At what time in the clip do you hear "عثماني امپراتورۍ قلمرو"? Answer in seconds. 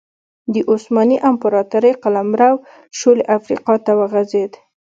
0.71-2.51